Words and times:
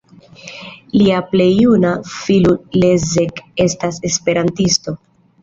Lia 1.01 1.19
plej 1.33 1.47
juna 1.49 1.91
filo 2.15 2.55
Leszek 2.79 3.43
estas 3.67 4.03
esperantisto. 4.13 4.99